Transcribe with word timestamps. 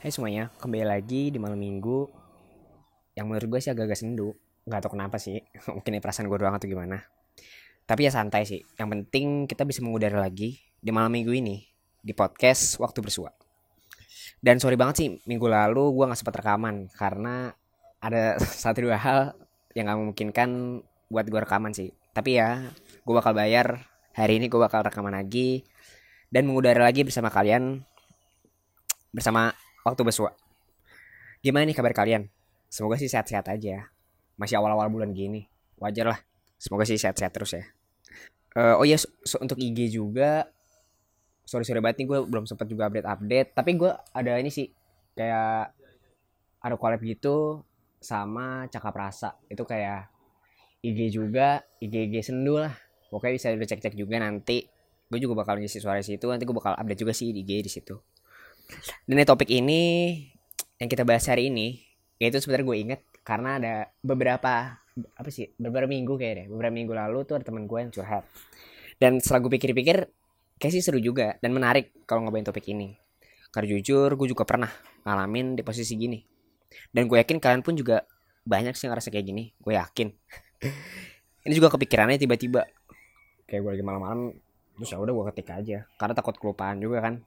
Hai 0.00 0.08
semuanya, 0.08 0.48
kembali 0.56 0.88
lagi 0.88 1.28
di 1.28 1.36
malam 1.36 1.60
minggu. 1.60 2.08
Yang 3.12 3.26
menurut 3.28 3.48
gue 3.52 3.60
sih 3.60 3.68
agak-agak 3.68 4.00
sendu. 4.00 4.32
Gak 4.64 4.80
tau 4.80 4.96
kenapa 4.96 5.20
sih, 5.20 5.44
mungkin 5.76 5.92
ini 5.92 6.00
perasaan 6.00 6.24
gue 6.24 6.40
doang 6.40 6.56
atau 6.56 6.64
gimana. 6.64 7.04
Tapi 7.84 8.08
ya 8.08 8.10
santai 8.10 8.48
sih, 8.48 8.64
yang 8.80 8.88
penting 8.88 9.44
kita 9.44 9.68
bisa 9.68 9.84
mengudara 9.84 10.16
lagi 10.16 10.56
Di 10.80 10.88
malam 10.88 11.12
minggu 11.12 11.36
ini, 11.36 11.68
di 12.00 12.16
podcast 12.16 12.80
Waktu 12.80 13.04
Bersua. 13.04 13.28
Dan 14.40 14.56
sorry 14.56 14.80
banget 14.80 15.04
sih, 15.04 15.08
minggu 15.28 15.44
lalu 15.44 15.92
gue 15.92 16.04
gak 16.08 16.16
sempat 16.16 16.40
rekaman. 16.40 16.88
Karena 16.96 17.52
ada 18.00 18.40
satu 18.64 18.88
dua 18.88 18.96
hal 18.96 19.36
yang 19.76 19.84
gak 19.84 20.00
memungkinkan 20.00 20.80
buat 21.12 21.28
gue 21.28 21.40
rekaman 21.44 21.76
sih. 21.76 21.92
Tapi 22.16 22.40
ya, 22.40 22.72
gue 23.04 23.14
bakal 23.20 23.36
bayar. 23.36 23.84
Hari 24.16 24.40
ini 24.40 24.48
gue 24.48 24.56
bakal 24.64 24.80
rekaman 24.80 25.12
lagi. 25.12 25.60
Dan 26.32 26.48
mengudara 26.48 26.88
lagi 26.88 27.04
bersama 27.04 27.28
kalian. 27.28 27.84
Bersama 29.12 29.59
waktu 29.84 30.02
bersua. 30.04 30.36
Gimana 31.40 31.64
nih 31.64 31.76
kabar 31.76 31.96
kalian? 31.96 32.28
Semoga 32.68 33.00
sih 33.00 33.08
sehat-sehat 33.08 33.48
aja. 33.48 33.88
Masih 34.36 34.60
awal-awal 34.60 34.92
bulan 34.92 35.10
gini. 35.16 35.48
Wajar 35.80 36.12
lah. 36.12 36.20
Semoga 36.60 36.84
sih 36.84 37.00
sehat-sehat 37.00 37.32
terus 37.32 37.56
ya. 37.56 37.64
Uh, 38.52 38.82
oh 38.82 38.84
iya, 38.84 39.00
so, 39.00 39.08
so, 39.24 39.40
untuk 39.40 39.56
IG 39.56 39.88
juga. 39.94 40.50
Sorry 41.48 41.66
sorry 41.66 41.82
banget 41.82 42.04
nih 42.04 42.06
gue 42.06 42.18
belum 42.28 42.44
sempat 42.44 42.68
juga 42.68 42.86
update 42.92 43.08
update. 43.08 43.48
Tapi 43.56 43.70
gue 43.80 43.90
ada 43.90 44.32
ini 44.38 44.52
sih 44.52 44.68
kayak 45.16 45.72
ada 46.60 46.74
collab 46.76 47.00
gitu 47.00 47.64
sama 47.98 48.68
Cakap 48.68 48.94
Rasa. 48.94 49.34
Itu 49.48 49.64
kayak 49.64 50.12
IG 50.84 51.10
juga, 51.16 51.64
IG 51.80 52.12
IG 52.12 52.14
sendu 52.32 52.60
lah. 52.60 52.76
Pokoknya 53.08 53.34
bisa 53.34 53.46
udah 53.50 53.68
cek-cek 53.68 53.96
juga 53.96 54.20
nanti. 54.20 54.68
Gue 55.10 55.18
juga 55.18 55.42
bakal 55.42 55.58
ngisi 55.58 55.82
suara 55.82 56.04
situ. 56.04 56.28
Nanti 56.28 56.46
gue 56.46 56.54
bakal 56.54 56.76
update 56.78 57.00
juga 57.00 57.16
sih 57.16 57.34
di 57.34 57.42
IG 57.42 57.66
di 57.66 57.70
situ. 57.72 57.96
Dan 59.06 59.22
topik 59.26 59.50
ini 59.50 60.16
yang 60.80 60.88
kita 60.88 61.04
bahas 61.04 61.28
hari 61.28 61.52
ini 61.52 61.82
yaitu 62.20 62.36
sebenarnya 62.40 62.66
gue 62.68 62.78
inget 62.78 63.00
karena 63.24 63.56
ada 63.56 63.74
beberapa 64.04 64.76
apa 65.16 65.28
sih 65.32 65.48
beberapa 65.56 65.88
minggu 65.88 66.16
kayak 66.20 66.34
deh. 66.36 66.46
Beberapa 66.52 66.72
minggu 66.72 66.92
lalu 66.92 67.24
tuh 67.24 67.40
ada 67.40 67.44
teman 67.48 67.64
gue 67.64 67.78
yang 67.80 67.92
curhat. 67.92 68.24
Dan 69.00 69.20
setelah 69.20 69.48
gue 69.48 69.52
pikir-pikir 69.56 69.96
kayak 70.60 70.72
sih 70.76 70.84
seru 70.84 71.00
juga 71.00 71.40
dan 71.40 71.56
menarik 71.56 72.04
kalau 72.04 72.28
ngobain 72.28 72.44
topik 72.44 72.68
ini. 72.68 72.96
Karena 73.50 73.66
jujur 73.76 74.12
gue 74.14 74.28
juga 74.28 74.44
pernah 74.44 74.68
ngalamin 75.08 75.56
di 75.56 75.62
posisi 75.64 75.96
gini. 75.96 76.20
Dan 76.92 77.08
gue 77.08 77.18
yakin 77.18 77.40
kalian 77.40 77.64
pun 77.64 77.74
juga 77.74 78.04
banyak 78.44 78.76
sih 78.76 78.88
ngerasa 78.88 79.08
kayak 79.08 79.26
gini 79.26 79.44
gue 79.56 79.74
yakin. 79.76 80.08
Ini 81.48 81.56
juga 81.56 81.72
kepikirannya 81.72 82.20
tiba-tiba 82.20 82.68
kayak 83.48 83.60
gue 83.64 83.70
lagi 83.80 83.84
malam-malam 83.84 84.36
terus 84.76 84.92
ya 84.92 85.00
udah 85.00 85.12
gue 85.12 85.24
ketik 85.32 85.48
aja. 85.56 85.78
Karena 85.96 86.12
takut 86.12 86.36
kelupaan 86.36 86.76
juga 86.80 87.00
kan 87.00 87.24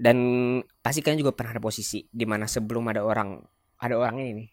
dan 0.00 0.16
pasti 0.80 1.04
kalian 1.04 1.20
juga 1.20 1.36
pernah 1.36 1.52
ada 1.52 1.62
posisi 1.62 2.08
di 2.08 2.24
mana 2.24 2.48
sebelum 2.48 2.88
ada 2.88 3.04
orang 3.04 3.36
ada 3.76 4.00
orang 4.00 4.16
ini 4.24 4.46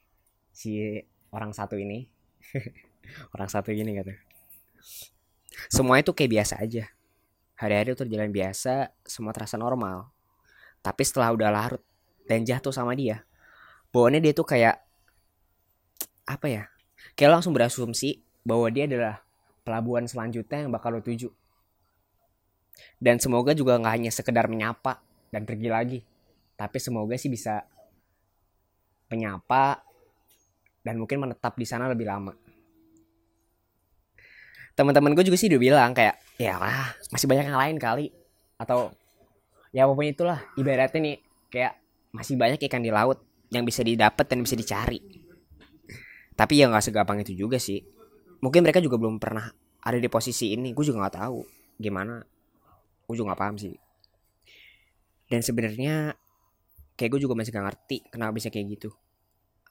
si 0.52 1.00
orang 1.32 1.56
satu 1.56 1.80
ini. 1.80 2.08
Orang 3.32 3.48
satu 3.48 3.72
ini 3.72 3.96
kata. 3.96 4.20
Semua 5.72 5.96
itu 5.96 6.12
kayak 6.12 6.28
biasa 6.28 6.60
aja. 6.60 6.92
Hari-hari 7.56 7.96
itu 7.96 8.04
jalan 8.04 8.36
biasa 8.36 8.92
semua 9.08 9.32
terasa 9.32 9.56
normal. 9.56 10.12
Tapi 10.84 11.08
setelah 11.08 11.32
udah 11.32 11.48
larut 11.48 11.84
dan 12.28 12.44
jatuh 12.44 12.76
sama 12.76 13.00
dia 13.00 13.24
bawaannya 13.92 14.22
dia 14.22 14.34
tuh 14.36 14.48
kayak 14.48 14.78
apa 16.28 16.48
ya 16.48 16.64
kayak 17.16 17.40
langsung 17.40 17.56
berasumsi 17.56 18.22
bahwa 18.44 18.68
dia 18.70 18.86
adalah 18.86 19.24
pelabuhan 19.64 20.08
selanjutnya 20.08 20.68
yang 20.68 20.72
bakal 20.72 20.96
lo 20.96 21.04
tuju. 21.04 21.32
Dan 23.02 23.18
semoga 23.18 23.58
juga 23.58 23.74
nggak 23.82 23.94
hanya 23.94 24.12
sekedar 24.14 24.46
menyapa 24.46 25.02
dan 25.32 25.44
pergi 25.44 25.68
lagi. 25.70 26.00
Tapi 26.58 26.78
semoga 26.82 27.14
sih 27.20 27.30
bisa 27.30 27.62
menyapa 29.08 29.80
dan 30.84 31.00
mungkin 31.00 31.22
menetap 31.24 31.56
di 31.56 31.68
sana 31.68 31.88
lebih 31.88 32.08
lama. 32.08 32.34
Teman-teman 34.78 35.18
gue 35.18 35.26
juga 35.26 35.38
sih 35.40 35.50
udah 35.50 35.62
bilang 35.62 35.92
kayak 35.94 36.22
ya 36.38 36.58
lah 36.62 36.94
masih 37.10 37.26
banyak 37.26 37.50
yang 37.50 37.58
lain 37.58 37.78
kali 37.82 38.14
atau 38.62 38.94
ya 39.74 39.90
apa 39.90 39.94
pun 39.94 40.06
itulah 40.06 40.40
ibaratnya 40.54 41.00
nih 41.02 41.18
kayak 41.50 41.74
masih 42.14 42.38
banyak 42.38 42.62
ikan 42.70 42.86
di 42.86 42.94
laut 42.94 43.22
yang 43.50 43.66
bisa 43.66 43.82
didapat 43.82 44.26
dan 44.30 44.46
bisa 44.46 44.54
dicari. 44.54 45.02
Tapi 46.38 46.54
ya 46.62 46.70
nggak 46.70 46.84
segampang 46.90 47.26
itu 47.26 47.34
juga 47.34 47.58
sih. 47.58 47.82
Mungkin 48.38 48.62
mereka 48.62 48.78
juga 48.78 49.02
belum 49.02 49.18
pernah 49.18 49.50
ada 49.82 49.98
di 49.98 50.06
posisi 50.10 50.54
ini. 50.54 50.78
Gue 50.78 50.86
juga 50.86 51.02
nggak 51.06 51.16
tahu 51.26 51.42
gimana. 51.82 52.22
Gue 53.10 53.18
juga 53.18 53.34
nggak 53.34 53.42
paham 53.42 53.58
sih 53.58 53.87
dan 55.28 55.44
sebenarnya 55.44 56.16
kayak 56.96 57.10
gue 57.16 57.22
juga 57.28 57.36
masih 57.38 57.52
gak 57.54 57.66
ngerti 57.72 57.98
kenapa 58.10 58.32
bisa 58.36 58.48
kayak 58.50 58.80
gitu. 58.80 58.90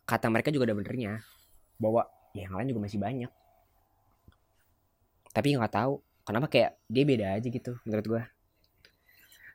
Kata 0.06 0.30
mereka 0.30 0.54
juga 0.54 0.70
ada 0.70 0.76
benernya 0.78 1.20
bahwa 1.80 2.06
ya 2.32 2.46
yang 2.46 2.54
lain 2.56 2.68
juga 2.72 2.82
masih 2.86 3.00
banyak. 3.00 3.32
Tapi 5.34 5.46
nggak 5.52 5.74
tahu 5.74 6.00
kenapa 6.24 6.46
kayak 6.48 6.80
dia 6.88 7.04
beda 7.04 7.26
aja 7.36 7.48
gitu 7.48 7.76
menurut 7.84 8.06
gue 8.08 8.22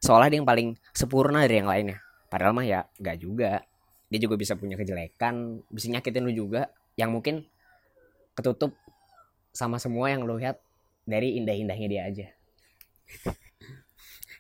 soalnya 0.02 0.34
dia 0.34 0.40
yang 0.42 0.50
paling 0.50 0.70
sempurna 0.92 1.46
dari 1.46 1.62
yang 1.62 1.70
lainnya. 1.70 2.02
Padahal 2.28 2.58
mah 2.58 2.66
ya 2.66 2.90
nggak 2.98 3.18
juga. 3.22 3.62
Dia 4.12 4.20
juga 4.20 4.36
bisa 4.36 4.58
punya 4.58 4.76
kejelekan 4.76 5.62
bisa 5.70 5.88
nyakitin 5.94 6.26
lu 6.26 6.34
juga. 6.34 6.74
Yang 6.98 7.10
mungkin 7.14 7.36
ketutup 8.36 8.76
sama 9.54 9.78
semua 9.78 10.10
yang 10.12 10.26
lu 10.26 10.36
lihat 10.42 10.60
dari 11.06 11.38
indah-indahnya 11.40 11.88
dia 11.88 12.02
aja 12.08 12.28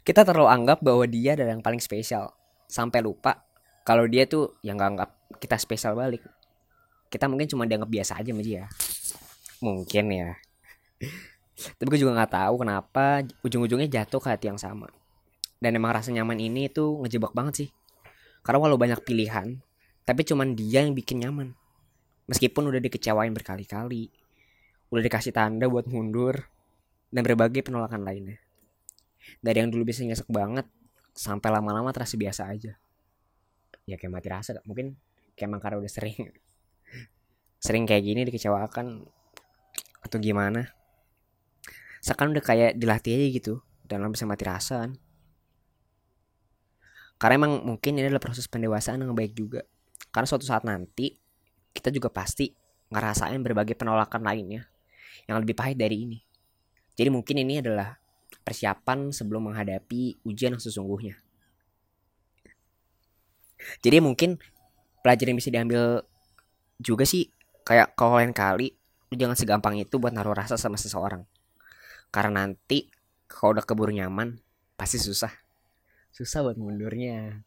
kita 0.01 0.25
terlalu 0.25 0.49
anggap 0.49 0.81
bahwa 0.81 1.05
dia 1.05 1.37
adalah 1.37 1.53
yang 1.53 1.65
paling 1.65 1.81
spesial. 1.81 2.33
Sampai 2.65 3.03
lupa 3.03 3.45
kalau 3.83 4.07
dia 4.07 4.25
tuh 4.25 4.57
yang 4.65 4.79
nggak 4.79 4.89
anggap 4.95 5.09
kita 5.37 5.55
spesial 5.61 5.93
balik. 5.93 6.23
Kita 7.11 7.27
mungkin 7.27 7.45
cuma 7.51 7.67
dianggap 7.67 7.91
biasa 7.91 8.23
aja 8.23 8.31
sama 8.31 8.43
dia. 8.43 8.65
Mungkin 9.61 10.05
ya. 10.09 10.29
Tapi 11.77 11.87
gue 11.91 11.99
juga 12.01 12.17
nggak 12.17 12.31
tahu 12.33 12.53
kenapa 12.65 13.21
ujung-ujungnya 13.45 13.89
jatuh 13.91 14.21
ke 14.23 14.29
hati 14.31 14.49
yang 14.49 14.57
sama. 14.57 14.89
Dan 15.61 15.77
emang 15.77 15.93
rasa 15.93 16.09
nyaman 16.09 16.41
ini 16.41 16.71
tuh 16.71 17.03
ngejebak 17.05 17.35
banget 17.37 17.67
sih. 17.67 17.69
Karena 18.41 18.57
walau 18.57 18.79
banyak 18.79 19.03
pilihan 19.05 19.61
tapi 20.01 20.25
cuman 20.25 20.57
dia 20.57 20.81
yang 20.81 20.97
bikin 20.97 21.21
nyaman. 21.21 21.53
Meskipun 22.25 22.73
udah 22.73 22.81
dikecewain 22.81 23.35
berkali-kali 23.35 24.09
udah 24.91 25.03
dikasih 25.07 25.31
tanda 25.31 25.71
buat 25.71 25.87
mundur 25.87 26.51
dan 27.15 27.23
berbagai 27.23 27.63
penolakan 27.63 28.03
lainnya 28.03 28.40
dari 29.39 29.57
yang 29.61 29.69
dulu 29.69 29.87
bisa 29.89 30.01
nyesek 30.05 30.27
banget 30.27 30.65
sampai 31.11 31.49
lama-lama 31.51 31.91
terasa 31.93 32.15
biasa 32.15 32.47
aja. 32.49 32.77
Ya 33.85 33.95
kayak 33.97 34.11
mati 34.13 34.27
rasa 34.29 34.57
mungkin 34.63 34.95
kayak 35.35 35.47
emang 35.49 35.61
karena 35.61 35.77
udah 35.81 35.91
sering 35.91 36.15
sering 37.65 37.83
kayak 37.89 38.03
gini 38.05 38.21
dikecewakan 38.27 39.05
atau 40.01 40.17
gimana. 40.17 40.71
Sekarang 42.01 42.33
udah 42.33 42.43
kayak 42.43 42.77
dilatih 42.77 43.13
aja 43.13 43.27
gitu 43.29 43.53
dan 43.85 44.07
bisa 44.09 44.25
mati 44.25 44.43
rasa 44.47 44.87
kan. 44.87 44.91
Karena 47.21 47.45
emang 47.45 47.61
mungkin 47.61 48.01
ini 48.01 48.09
adalah 48.09 48.23
proses 48.23 48.49
pendewasaan 48.49 49.05
yang 49.05 49.13
baik 49.13 49.37
juga. 49.37 49.61
Karena 50.09 50.25
suatu 50.25 50.41
saat 50.41 50.65
nanti 50.65 51.13
kita 51.69 51.93
juga 51.93 52.09
pasti 52.09 52.49
ngerasain 52.89 53.37
berbagai 53.45 53.77
penolakan 53.77 54.25
lainnya 54.25 54.65
yang 55.29 55.37
lebih 55.37 55.53
pahit 55.53 55.77
dari 55.77 56.09
ini. 56.09 56.19
Jadi 56.97 57.09
mungkin 57.13 57.39
ini 57.39 57.61
adalah 57.61 57.95
persiapan 58.41 59.13
sebelum 59.13 59.51
menghadapi 59.51 60.21
ujian 60.25 60.57
yang 60.57 60.63
sesungguhnya. 60.63 61.17
Jadi 63.85 64.01
mungkin 64.01 64.41
pelajaran 65.05 65.33
yang 65.33 65.39
bisa 65.39 65.53
diambil 65.53 66.01
juga 66.81 67.05
sih 67.05 67.29
kayak 67.61 67.93
kalau 67.93 68.17
lain 68.17 68.33
kali 68.33 68.73
lu 69.11 69.15
jangan 69.19 69.37
segampang 69.37 69.77
itu 69.77 70.01
buat 70.01 70.09
naruh 70.09 70.33
rasa 70.33 70.57
sama 70.57 70.79
seseorang. 70.81 71.21
Karena 72.09 72.43
nanti 72.43 72.89
kalau 73.29 73.55
udah 73.55 73.65
keburu 73.65 73.93
nyaman 73.93 74.41
pasti 74.73 74.97
susah. 74.97 75.31
Susah 76.11 76.41
buat 76.43 76.57
mundurnya. 76.57 77.45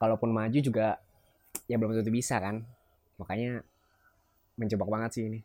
Kalaupun 0.00 0.32
maju 0.32 0.58
juga 0.58 0.98
ya 1.68 1.76
belum 1.76 1.94
tentu 1.94 2.10
bisa 2.10 2.40
kan. 2.40 2.64
Makanya 3.20 3.62
menjebak 4.56 4.88
banget 4.88 5.10
sih 5.20 5.24
ini. 5.28 5.40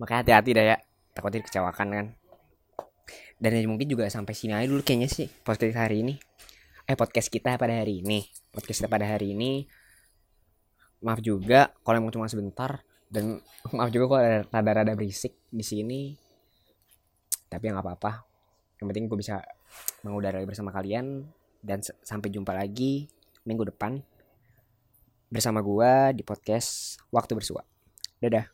Makanya 0.00 0.20
hati-hati 0.24 0.50
dah 0.56 0.64
ya. 0.74 0.76
Takutnya 1.14 1.42
dikecewakan 1.44 1.88
kan 1.94 2.06
dan 3.44 3.60
ya 3.60 3.68
mungkin 3.68 3.84
juga 3.84 4.08
sampai 4.08 4.32
sini 4.32 4.56
aja 4.56 4.64
dulu 4.64 4.80
kayaknya 4.80 5.12
sih 5.12 5.28
podcast 5.28 5.76
hari 5.76 6.00
ini. 6.00 6.16
Eh 6.88 6.96
podcast 6.96 7.28
kita 7.28 7.60
pada 7.60 7.76
hari 7.76 8.00
ini. 8.00 8.24
Podcast 8.48 8.80
kita 8.80 8.88
pada 8.88 9.04
hari 9.04 9.36
ini. 9.36 9.68
Maaf 11.04 11.20
juga 11.20 11.68
kalau 11.84 12.00
emang 12.00 12.08
cuma 12.08 12.24
sebentar. 12.24 12.80
Dan 13.04 13.44
maaf 13.76 13.92
juga 13.92 14.16
kalau 14.16 14.20
ada 14.24 14.38
rada-rada 14.48 14.96
berisik 14.96 15.36
di 15.52 15.60
sini. 15.60 16.16
Tapi 17.52 17.68
ya 17.68 17.76
nggak 17.76 17.84
apa-apa. 17.84 18.24
Yang 18.80 18.86
penting 18.88 19.04
gue 19.12 19.18
bisa 19.20 19.36
mengudara 20.00 20.40
bersama 20.48 20.72
kalian. 20.72 21.28
Dan 21.60 21.84
sampai 21.84 22.32
jumpa 22.32 22.56
lagi 22.56 23.12
minggu 23.44 23.68
depan. 23.68 24.00
Bersama 25.28 25.60
gue 25.60 26.16
di 26.16 26.24
podcast 26.24 26.96
waktu 27.12 27.36
bersua. 27.36 27.60
Dadah 28.24 28.53